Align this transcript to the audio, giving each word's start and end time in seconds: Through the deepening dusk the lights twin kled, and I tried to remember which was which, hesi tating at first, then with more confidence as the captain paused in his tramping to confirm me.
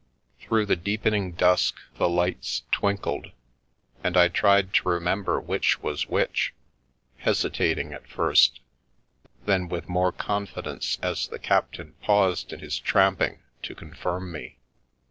Through 0.39 0.65
the 0.65 0.75
deepening 0.75 1.33
dusk 1.33 1.75
the 1.99 2.09
lights 2.09 2.63
twin 2.71 2.97
kled, 2.97 3.33
and 4.03 4.17
I 4.17 4.29
tried 4.29 4.73
to 4.73 4.89
remember 4.89 5.39
which 5.39 5.83
was 5.83 6.07
which, 6.09 6.55
hesi 7.23 7.51
tating 7.51 7.93
at 7.93 8.07
first, 8.07 8.61
then 9.45 9.67
with 9.69 9.87
more 9.87 10.11
confidence 10.11 10.97
as 11.03 11.27
the 11.27 11.37
captain 11.37 11.93
paused 12.01 12.51
in 12.51 12.61
his 12.61 12.79
tramping 12.79 13.41
to 13.61 13.75
confirm 13.75 14.31
me. 14.31 14.57